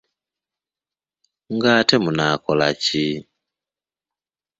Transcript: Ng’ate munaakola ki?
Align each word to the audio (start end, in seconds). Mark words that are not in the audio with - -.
Ng’ate 1.55 1.95
munaakola 2.03 2.67
ki? 2.83 3.03